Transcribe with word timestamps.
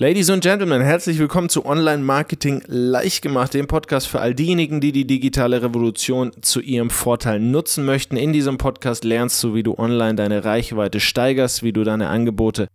Ladies 0.00 0.30
und 0.30 0.44
Gentlemen, 0.44 0.80
herzlich 0.80 1.18
willkommen 1.18 1.48
zu 1.48 1.66
Online 1.66 2.04
Marketing 2.04 2.62
leicht 2.68 3.20
gemacht, 3.20 3.52
dem 3.52 3.66
Podcast 3.66 4.06
für 4.06 4.20
all 4.20 4.32
diejenigen, 4.32 4.80
die 4.80 4.92
die 4.92 5.08
digitale 5.08 5.60
Revolution 5.60 6.30
zu 6.40 6.60
ihrem 6.60 6.88
Vorteil 6.88 7.40
nutzen 7.40 7.84
möchten. 7.84 8.16
In 8.16 8.32
diesem 8.32 8.58
Podcast 8.58 9.02
lernst 9.02 9.42
du, 9.42 9.54
wie 9.54 9.64
du 9.64 9.76
online 9.76 10.14
deine 10.14 10.44
Reichweite 10.44 11.00
steigerst, 11.00 11.64
wie 11.64 11.72
du 11.72 11.82
deine 11.82 12.10
Angebote 12.10 12.68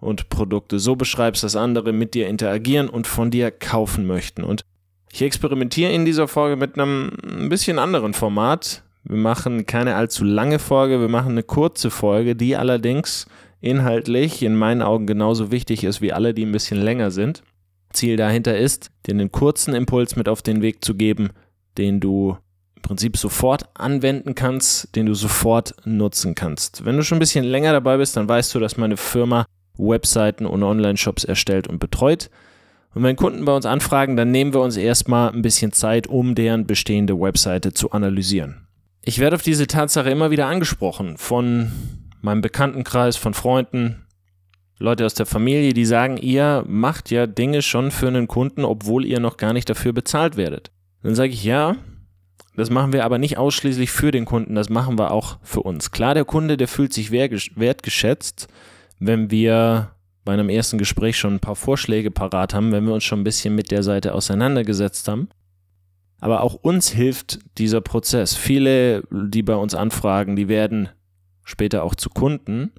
und 0.00 0.28
Produkte 0.28 0.78
so 0.78 0.96
beschreibst, 0.96 1.42
dass 1.44 1.56
andere 1.56 1.94
mit 1.94 2.12
dir 2.12 2.28
interagieren 2.28 2.90
und 2.90 3.06
von 3.06 3.30
dir 3.30 3.50
kaufen 3.50 4.06
möchten. 4.06 4.44
Und 4.44 4.60
ich 5.10 5.22
experimentiere 5.22 5.92
in 5.92 6.04
dieser 6.04 6.28
Folge 6.28 6.56
mit 6.56 6.74
einem 6.74 7.12
ein 7.24 7.48
bisschen 7.48 7.78
anderen 7.78 8.12
Format. 8.12 8.82
Wir 9.04 9.16
machen 9.16 9.64
keine 9.64 9.94
allzu 9.94 10.24
lange 10.24 10.58
Folge, 10.58 11.00
wir 11.00 11.08
machen 11.08 11.30
eine 11.30 11.42
kurze 11.42 11.88
Folge, 11.88 12.36
die 12.36 12.54
allerdings 12.54 13.24
inhaltlich 13.60 14.42
in 14.42 14.56
meinen 14.56 14.82
Augen 14.82 15.06
genauso 15.06 15.50
wichtig 15.50 15.84
ist 15.84 16.00
wie 16.00 16.12
alle, 16.12 16.34
die 16.34 16.44
ein 16.44 16.52
bisschen 16.52 16.80
länger 16.80 17.10
sind. 17.10 17.42
Ziel 17.92 18.16
dahinter 18.16 18.56
ist, 18.56 18.90
dir 19.06 19.12
einen 19.12 19.32
kurzen 19.32 19.74
Impuls 19.74 20.16
mit 20.16 20.28
auf 20.28 20.42
den 20.42 20.62
Weg 20.62 20.84
zu 20.84 20.94
geben, 20.94 21.30
den 21.76 22.00
du 22.00 22.36
im 22.76 22.82
Prinzip 22.82 23.16
sofort 23.16 23.64
anwenden 23.74 24.34
kannst, 24.34 24.94
den 24.96 25.06
du 25.06 25.14
sofort 25.14 25.74
nutzen 25.84 26.34
kannst. 26.34 26.84
Wenn 26.84 26.96
du 26.96 27.02
schon 27.02 27.16
ein 27.16 27.20
bisschen 27.20 27.44
länger 27.44 27.72
dabei 27.72 27.96
bist, 27.96 28.16
dann 28.16 28.28
weißt 28.28 28.54
du, 28.54 28.60
dass 28.60 28.76
meine 28.76 28.96
Firma 28.96 29.44
Webseiten 29.76 30.46
und 30.46 30.62
Online-Shops 30.62 31.24
erstellt 31.24 31.66
und 31.66 31.78
betreut. 31.78 32.30
Und 32.94 33.02
wenn 33.02 33.16
Kunden 33.16 33.44
bei 33.44 33.54
uns 33.54 33.66
anfragen, 33.66 34.16
dann 34.16 34.30
nehmen 34.30 34.52
wir 34.52 34.60
uns 34.60 34.76
erstmal 34.76 35.32
ein 35.32 35.42
bisschen 35.42 35.72
Zeit, 35.72 36.06
um 36.06 36.34
deren 36.34 36.66
bestehende 36.66 37.18
Webseite 37.18 37.72
zu 37.72 37.92
analysieren. 37.92 38.66
Ich 39.04 39.18
werde 39.18 39.36
auf 39.36 39.42
diese 39.42 39.66
Tatsache 39.66 40.10
immer 40.10 40.30
wieder 40.30 40.46
angesprochen 40.46 41.16
von 41.16 41.70
meinem 42.22 42.40
Bekanntenkreis, 42.40 43.16
von 43.16 43.34
Freunden, 43.34 44.06
Leute 44.78 45.04
aus 45.04 45.14
der 45.14 45.26
Familie, 45.26 45.74
die 45.74 45.84
sagen, 45.84 46.16
ihr 46.16 46.64
macht 46.66 47.10
ja 47.10 47.26
Dinge 47.26 47.60
schon 47.60 47.90
für 47.90 48.08
einen 48.08 48.28
Kunden, 48.28 48.64
obwohl 48.64 49.04
ihr 49.04 49.20
noch 49.20 49.36
gar 49.36 49.52
nicht 49.52 49.68
dafür 49.68 49.92
bezahlt 49.92 50.36
werdet. 50.36 50.70
Dann 51.02 51.14
sage 51.14 51.32
ich, 51.32 51.44
ja, 51.44 51.76
das 52.56 52.70
machen 52.70 52.92
wir 52.92 53.04
aber 53.04 53.18
nicht 53.18 53.38
ausschließlich 53.38 53.90
für 53.90 54.10
den 54.10 54.24
Kunden, 54.24 54.54
das 54.54 54.70
machen 54.70 54.98
wir 54.98 55.12
auch 55.12 55.38
für 55.42 55.62
uns. 55.62 55.90
Klar, 55.90 56.14
der 56.14 56.24
Kunde, 56.24 56.56
der 56.56 56.68
fühlt 56.68 56.92
sich 56.92 57.10
wertgeschätzt, 57.10 58.48
wenn 58.98 59.30
wir 59.30 59.92
bei 60.24 60.32
einem 60.32 60.48
ersten 60.48 60.78
Gespräch 60.78 61.18
schon 61.18 61.34
ein 61.34 61.40
paar 61.40 61.56
Vorschläge 61.56 62.10
parat 62.10 62.54
haben, 62.54 62.72
wenn 62.72 62.86
wir 62.86 62.94
uns 62.94 63.04
schon 63.04 63.20
ein 63.20 63.24
bisschen 63.24 63.54
mit 63.54 63.70
der 63.70 63.82
Seite 63.82 64.14
auseinandergesetzt 64.14 65.08
haben. 65.08 65.28
Aber 66.20 66.42
auch 66.42 66.54
uns 66.54 66.90
hilft 66.90 67.38
dieser 67.58 67.80
Prozess. 67.80 68.36
Viele, 68.36 69.02
die 69.10 69.42
bei 69.42 69.54
uns 69.54 69.74
anfragen, 69.74 70.36
die 70.36 70.48
werden 70.48 70.90
später 71.50 71.82
auch 71.82 71.94
zu 71.94 72.08
Kunden. 72.08 72.72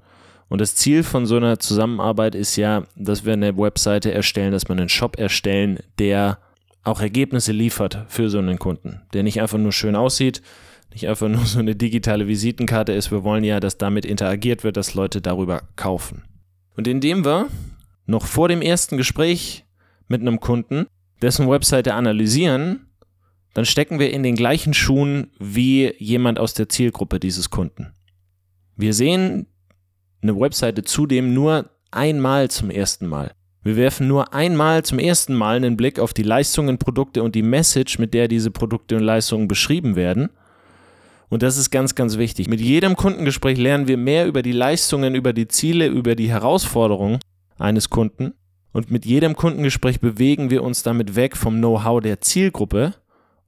Und 0.48 0.60
das 0.60 0.74
Ziel 0.74 1.02
von 1.02 1.24
so 1.24 1.36
einer 1.36 1.58
Zusammenarbeit 1.58 2.34
ist 2.34 2.56
ja, 2.56 2.84
dass 2.96 3.24
wir 3.24 3.32
eine 3.32 3.56
Webseite 3.56 4.12
erstellen, 4.12 4.52
dass 4.52 4.68
wir 4.68 4.72
einen 4.72 4.88
Shop 4.88 5.18
erstellen, 5.18 5.78
der 5.98 6.38
auch 6.84 7.00
Ergebnisse 7.00 7.52
liefert 7.52 8.04
für 8.08 8.28
so 8.28 8.38
einen 8.38 8.58
Kunden, 8.58 9.00
der 9.12 9.22
nicht 9.22 9.40
einfach 9.40 9.58
nur 9.58 9.72
schön 9.72 9.96
aussieht, 9.96 10.42
nicht 10.92 11.08
einfach 11.08 11.28
nur 11.28 11.46
so 11.46 11.58
eine 11.58 11.74
digitale 11.76 12.26
Visitenkarte 12.26 12.92
ist. 12.92 13.10
Wir 13.10 13.24
wollen 13.24 13.44
ja, 13.44 13.60
dass 13.60 13.78
damit 13.78 14.04
interagiert 14.04 14.64
wird, 14.64 14.76
dass 14.76 14.94
Leute 14.94 15.20
darüber 15.20 15.62
kaufen. 15.76 16.24
Und 16.76 16.88
indem 16.88 17.24
wir 17.24 17.48
noch 18.06 18.26
vor 18.26 18.48
dem 18.48 18.62
ersten 18.62 18.96
Gespräch 18.96 19.64
mit 20.08 20.20
einem 20.20 20.40
Kunden 20.40 20.86
dessen 21.22 21.48
Webseite 21.48 21.94
analysieren, 21.94 22.86
dann 23.54 23.64
stecken 23.64 23.98
wir 23.98 24.12
in 24.12 24.22
den 24.22 24.34
gleichen 24.34 24.74
Schuhen 24.74 25.30
wie 25.38 25.94
jemand 25.98 26.38
aus 26.38 26.54
der 26.54 26.68
Zielgruppe 26.68 27.20
dieses 27.20 27.50
Kunden. 27.50 27.92
Wir 28.76 28.94
sehen 28.94 29.46
eine 30.22 30.38
Webseite 30.38 30.82
zudem 30.84 31.34
nur 31.34 31.70
einmal 31.90 32.50
zum 32.50 32.70
ersten 32.70 33.06
Mal. 33.06 33.32
Wir 33.62 33.76
werfen 33.76 34.08
nur 34.08 34.34
einmal 34.34 34.82
zum 34.82 34.98
ersten 34.98 35.34
Mal 35.34 35.56
einen 35.56 35.76
Blick 35.76 36.00
auf 36.00 36.12
die 36.12 36.24
Leistungen, 36.24 36.78
Produkte 36.78 37.22
und 37.22 37.34
die 37.34 37.42
Message, 37.42 37.98
mit 37.98 38.12
der 38.12 38.26
diese 38.26 38.50
Produkte 38.50 38.96
und 38.96 39.02
Leistungen 39.04 39.46
beschrieben 39.46 39.94
werden. 39.94 40.30
Und 41.28 41.42
das 41.42 41.56
ist 41.56 41.70
ganz, 41.70 41.94
ganz 41.94 42.18
wichtig. 42.18 42.48
Mit 42.48 42.60
jedem 42.60 42.96
Kundengespräch 42.96 43.58
lernen 43.58 43.88
wir 43.88 43.96
mehr 43.96 44.26
über 44.26 44.42
die 44.42 44.52
Leistungen, 44.52 45.14
über 45.14 45.32
die 45.32 45.48
Ziele, 45.48 45.86
über 45.86 46.14
die 46.14 46.28
Herausforderungen 46.28 47.20
eines 47.56 47.88
Kunden. 47.88 48.34
Und 48.72 48.90
mit 48.90 49.06
jedem 49.06 49.36
Kundengespräch 49.36 50.00
bewegen 50.00 50.50
wir 50.50 50.62
uns 50.62 50.82
damit 50.82 51.14
weg 51.14 51.36
vom 51.36 51.58
Know-how 51.58 52.00
der 52.00 52.20
Zielgruppe 52.20 52.94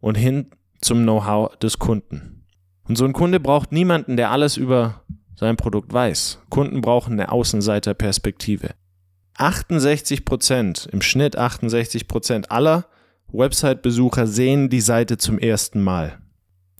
und 0.01 0.15
hin 0.17 0.47
zum 0.81 1.03
Know-how 1.03 1.57
des 1.57 1.79
Kunden. 1.79 2.34
Und 2.87 2.97
so 2.97 3.05
ein 3.05 3.13
Kunde 3.13 3.41
braucht 3.41 3.73
niemanden, 3.73 4.17
der 4.17 4.31
alles 4.31 4.57
über 4.57 5.03
sein 5.37 5.57
Produkt 5.57 5.93
weiß. 5.93 6.41
Kunden 6.51 6.81
brauchen 6.81 7.15
eine 7.15 7.33
Außenseiterperspektive. 7.33 8.71
68 9.37 10.25
Prozent, 10.25 10.89
im 10.93 11.03
Schnitt 11.03 11.37
68 11.37 12.07
Prozent 12.07 12.51
aller 12.51 12.87
Website-Besucher 13.33 14.27
sehen 14.27 14.69
die 14.69 14.81
Seite 14.81 15.19
zum 15.19 15.39
ersten 15.39 15.83
Mal. 15.83 16.19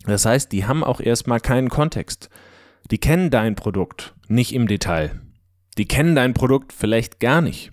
Das 0.05 0.25
heißt, 0.25 0.51
die 0.51 0.65
haben 0.65 0.83
auch 0.83 1.01
erstmal 1.01 1.39
keinen 1.39 1.69
Kontext. 1.69 2.29
Die 2.91 2.97
kennen 2.97 3.29
dein 3.29 3.55
Produkt 3.55 4.13
nicht 4.27 4.53
im 4.53 4.67
Detail. 4.67 5.19
Die 5.77 5.87
kennen 5.87 6.15
dein 6.15 6.33
Produkt 6.33 6.71
vielleicht 6.71 7.19
gar 7.19 7.41
nicht. 7.41 7.71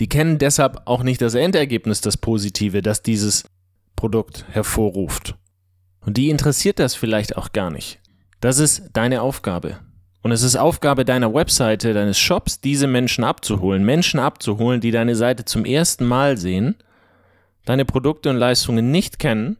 Die 0.00 0.08
kennen 0.08 0.38
deshalb 0.38 0.82
auch 0.86 1.02
nicht 1.02 1.20
das 1.20 1.34
Endergebnis, 1.34 2.00
das 2.00 2.16
Positive, 2.16 2.82
das 2.82 3.02
dieses 3.02 3.44
Produkt 3.96 4.46
hervorruft. 4.50 5.36
Und 6.04 6.16
die 6.16 6.30
interessiert 6.30 6.78
das 6.78 6.94
vielleicht 6.94 7.36
auch 7.36 7.52
gar 7.52 7.70
nicht. 7.70 7.98
Das 8.40 8.58
ist 8.58 8.90
deine 8.92 9.22
Aufgabe. 9.22 9.78
Und 10.22 10.32
es 10.32 10.42
ist 10.42 10.56
Aufgabe 10.56 11.04
deiner 11.04 11.34
Webseite, 11.34 11.92
deines 11.92 12.18
Shops, 12.18 12.60
diese 12.60 12.86
Menschen 12.86 13.24
abzuholen. 13.24 13.84
Menschen 13.84 14.20
abzuholen, 14.20 14.80
die 14.80 14.90
deine 14.90 15.16
Seite 15.16 15.44
zum 15.44 15.64
ersten 15.64 16.04
Mal 16.04 16.36
sehen, 16.36 16.76
deine 17.64 17.84
Produkte 17.84 18.30
und 18.30 18.36
Leistungen 18.36 18.90
nicht 18.90 19.18
kennen 19.18 19.58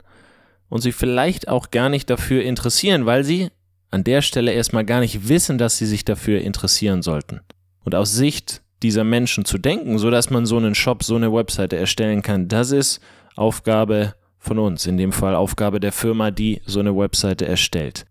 und 0.69 0.81
sich 0.81 0.95
vielleicht 0.95 1.49
auch 1.49 1.71
gar 1.71 1.89
nicht 1.89 2.09
dafür 2.09 2.43
interessieren, 2.43 3.07
weil 3.07 3.25
sie 3.25 3.51
an 3.91 4.05
der 4.05 4.23
Stelle 4.23 4.53
erstmal 4.53 4.85
gar 4.85 5.01
nicht 5.01 5.29
wissen, 5.29 5.59
dass 5.59 5.79
sie 5.79 5.87
sich 5.87 6.05
dafür 6.05 6.41
interessieren 6.41 7.03
sollten. 7.03 7.41
Und 7.85 7.95
aus 7.95 8.13
Sicht 8.13 8.63
dieser 8.83 9.05
Menschen 9.05 9.45
zu 9.45 9.57
denken, 9.57 9.99
sodass 9.99 10.31
man 10.31 10.47
so 10.47 10.57
einen 10.57 10.75
Shop, 10.75 11.05
so 11.05 11.17
eine 11.17 11.33
Webseite 11.33 11.77
erstellen 11.77 12.23
kann, 12.23 12.49
das 12.49 12.71
ist 12.71 13.01
Aufgabe 13.37 14.15
von 14.45 14.59
uns, 14.59 14.87
in 14.87 14.97
dem 14.97 15.13
Fall 15.13 15.35
Aufgabe 15.35 15.81
der 15.81 15.93
Firma, 15.93 16.31
die 16.31 16.61
so 16.67 16.81
eine 16.81 16.97
Webseite 16.97 17.47
erstellt. 17.47 18.07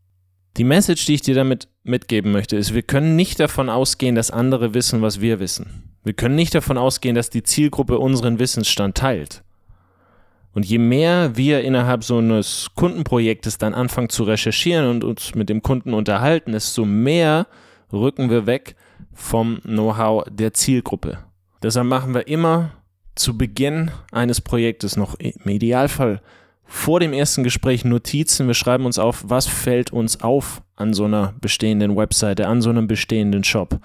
Die 0.57 0.63
Message, 0.63 1.05
die 1.05 1.16
ich 1.16 1.21
dir 1.21 1.35
damit 1.35 1.67
mitgeben 1.83 2.31
möchte, 2.31 2.55
ist, 2.55 2.73
wir 2.73 2.83
können 2.83 3.16
nicht 3.16 3.39
davon 3.39 3.69
ausgehen, 3.69 4.16
dass 4.16 4.31
andere 4.31 4.73
wissen, 4.73 5.01
was 5.01 5.19
wir 5.19 5.39
wissen. 5.39 5.91
Wir 6.03 6.13
können 6.13 6.35
nicht 6.35 6.53
davon 6.53 6.77
ausgehen, 6.77 7.16
dass 7.16 7.29
die 7.29 7.44
Zielgruppe 7.44 7.97
unseren 7.97 8.38
Wissensstand 8.38 8.95
teilt. 8.95 9.44
Und 10.53 10.66
je 10.66 10.77
mehr 10.77 11.35
wir 11.35 11.61
innerhalb 11.61 12.03
so 12.03 12.19
eines 12.19 12.69
Kundenprojektes 12.75 13.57
dann 13.57 13.73
anfangen 13.73 14.09
zu 14.09 14.23
recherchieren 14.23 14.88
und 14.88 15.03
uns 15.03 15.33
mit 15.33 15.50
dem 15.50 15.63
Kunden 15.63 15.94
unterhalten, 15.94 16.51
desto 16.51 16.85
mehr 16.85 17.47
rücken 17.91 18.29
wir 18.29 18.45
weg 18.45 18.75
vom 19.13 19.59
Know-how 19.61 20.25
der 20.29 20.53
Zielgruppe. 20.53 21.19
Deshalb 21.63 21.88
machen 21.88 22.13
wir 22.13 22.27
immer 22.27 22.71
zu 23.16 23.38
Beginn 23.38 23.91
eines 24.12 24.41
Projektes 24.41 24.97
noch 24.97 25.16
im 25.16 25.50
Idealfall 25.50 26.22
vor 26.66 27.00
dem 27.00 27.13
ersten 27.13 27.44
Gespräch 27.44 27.85
Notizen. 27.85 28.47
Wir 28.47 28.53
schreiben 28.53 28.85
uns 28.85 28.97
auf, 28.97 29.24
was 29.28 29.47
fällt 29.47 29.91
uns 29.94 30.22
auf 30.22 30.62
an 30.75 30.94
so 30.94 31.06
einer 31.06 31.34
bestehenden 31.40 31.96
Webseite, 31.96 32.47
an 32.47 32.62
so 32.62 32.69
einem 32.69 32.88
bestehenden 32.88 33.44
Shop. 33.44 33.79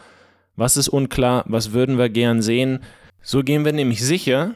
Was 0.56 0.76
ist 0.76 0.88
unklar? 0.88 1.44
Was 1.46 1.72
würden 1.72 1.98
wir 1.98 2.08
gern 2.08 2.42
sehen? 2.42 2.80
So 3.20 3.42
gehen 3.42 3.64
wir 3.64 3.72
nämlich 3.72 4.04
sicher, 4.04 4.54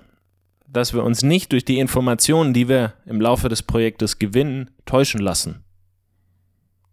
dass 0.67 0.95
wir 0.95 1.05
uns 1.05 1.23
nicht 1.23 1.53
durch 1.53 1.65
die 1.65 1.79
Informationen, 1.79 2.55
die 2.55 2.69
wir 2.69 2.95
im 3.05 3.21
Laufe 3.21 3.49
des 3.49 3.63
Projektes 3.63 4.19
gewinnen, 4.19 4.71
täuschen 4.87 5.21
lassen. 5.21 5.63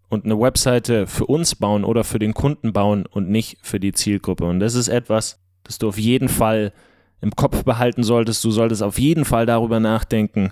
Und 0.10 0.26
eine 0.26 0.40
Webseite 0.40 1.08
für 1.08 1.26
uns 1.28 1.56
bauen 1.56 1.86
oder 1.86 2.04
für 2.04 2.20
den 2.20 2.34
Kunden 2.34 2.74
bauen 2.74 3.06
und 3.06 3.30
nicht 3.30 3.60
für 3.62 3.80
die 3.80 3.94
Zielgruppe. 3.94 4.46
Und 4.46 4.60
das 4.60 4.76
ist 4.76 4.90
etwas, 4.90 5.40
das 5.64 5.78
du 5.78 5.88
auf 5.88 5.98
jeden 5.98 6.28
Fall 6.28 6.74
im 7.22 7.36
Kopf 7.36 7.64
behalten 7.64 8.04
solltest. 8.04 8.44
Du 8.44 8.52
solltest 8.52 8.84
auf 8.84 9.00
jeden 9.00 9.26
Fall 9.26 9.46
darüber 9.46 9.80
nachdenken, 9.80 10.52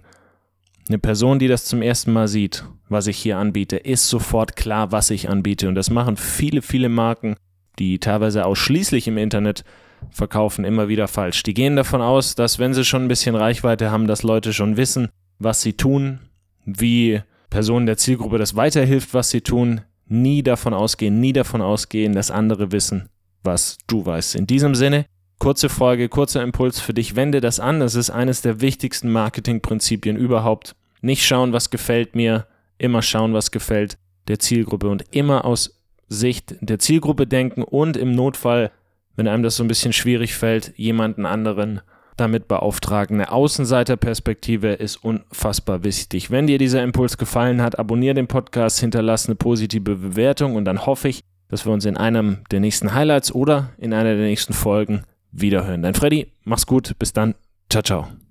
eine 0.90 1.00
Person, 1.00 1.40
die 1.40 1.48
das 1.48 1.66
zum 1.66 1.82
ersten 1.82 2.14
Mal 2.14 2.28
sieht, 2.28 2.64
was 2.88 3.08
ich 3.08 3.18
hier 3.18 3.38
anbiete, 3.38 3.76
ist 3.76 4.08
sofort 4.08 4.56
klar, 4.56 4.92
was 4.92 5.10
ich 5.10 5.30
anbiete. 5.30 5.68
Und 5.68 5.76
das 5.76 5.90
machen 5.90 6.16
viele, 6.16 6.62
viele 6.62 6.90
Marken, 6.90 7.36
die 7.78 8.00
teilweise 8.00 8.46
ausschließlich 8.46 9.08
im 9.08 9.18
Internet 9.18 9.64
verkaufen, 10.10 10.64
immer 10.64 10.88
wieder 10.88 11.08
falsch. 11.08 11.44
Die 11.44 11.54
gehen 11.54 11.76
davon 11.76 12.02
aus, 12.02 12.36
dass 12.36 12.60
wenn 12.60 12.74
sie 12.74 12.86
schon 12.86 13.04
ein 13.04 13.08
bisschen 13.08 13.36
Reichweite 13.36 13.92
haben, 13.92 14.08
dass 14.08 14.24
Leute 14.24 14.54
schon 14.54 14.78
wissen, 14.78 15.10
was 15.40 15.62
sie 15.62 15.74
tun, 15.74 16.20
wie 16.66 17.22
Personen 17.50 17.86
der 17.86 17.98
Zielgruppe 17.98 18.38
das 18.38 18.56
weiterhilft, 18.56 19.14
was 19.14 19.30
sie 19.30 19.42
tun. 19.42 19.82
Nie 20.06 20.42
davon 20.42 20.74
ausgehen, 20.74 21.20
nie 21.20 21.34
davon 21.34 21.62
ausgehen, 21.62 22.14
dass 22.14 22.32
andere 22.32 22.72
wissen, 22.72 23.10
was 23.44 23.78
du 23.88 24.06
weißt. 24.06 24.36
In 24.36 24.48
diesem 24.48 24.74
Sinne, 24.74 25.06
Kurze 25.40 25.70
Folge, 25.70 26.10
kurzer 26.10 26.42
Impuls 26.42 26.80
für 26.80 26.94
dich. 26.94 27.16
Wende 27.16 27.42
das 27.42 27.60
an. 27.60 27.80
Das 27.80 27.96
ist 27.96 28.10
eines 28.10 28.42
der 28.42 28.60
wichtigsten 28.60 29.12
Marketingprinzipien 29.12 30.18
überhaupt. 30.18 30.76
Nicht 31.02 31.26
schauen, 31.26 31.54
was 31.54 31.70
gefällt 31.70 32.16
mir, 32.16 32.48
immer 32.78 33.02
schauen, 33.02 33.34
was 33.34 33.52
gefällt 33.52 33.98
der 34.28 34.40
Zielgruppe 34.40 34.90
und 34.90 35.04
immer 35.12 35.46
aus 35.46 35.80
Sicht 36.10 36.56
der 36.62 36.80
Zielgruppe 36.80 37.28
denken 37.28 37.64
und 37.64 37.98
im 37.98 38.14
Notfall, 38.14 38.72
wenn 39.16 39.28
einem 39.28 39.44
das 39.44 39.58
so 39.58 39.64
ein 39.64 39.68
bisschen 39.68 39.94
schwierig 39.94 40.36
fällt, 40.36 40.74
jemanden 40.78 41.26
anderen 41.26 41.82
damit 42.16 42.48
beauftragen. 42.48 43.18
Eine 43.18 43.32
Außenseiterperspektive 43.32 44.74
ist 44.74 44.98
unfassbar 44.98 45.84
wichtig. 45.84 46.32
Wenn 46.32 46.48
dir 46.48 46.58
dieser 46.58 46.84
Impuls 46.84 47.18
gefallen 47.18 47.62
hat, 47.62 47.78
abonniere 47.78 48.16
den 48.16 48.28
Podcast, 48.28 48.80
hinterlasse 48.80 49.28
eine 49.28 49.36
positive 49.36 49.96
Bewertung 49.96 50.56
und 50.56 50.66
dann 50.66 50.86
hoffe 50.86 51.10
ich, 51.10 51.22
dass 51.50 51.66
wir 51.66 51.72
uns 51.72 51.86
in 51.86 51.96
einem 51.96 52.40
der 52.52 52.60
nächsten 52.60 52.94
Highlights 52.94 53.34
oder 53.34 53.70
in 53.78 53.94
einer 53.94 54.16
der 54.16 54.26
nächsten 54.26 54.54
Folgen 54.54 55.04
wiederhören. 55.40 55.82
Dein 55.82 55.94
Freddy, 55.94 56.32
mach's 56.44 56.66
gut, 56.66 56.96
bis 57.00 57.14
dann, 57.14 57.36
ciao, 57.70 57.84
ciao. 57.84 58.08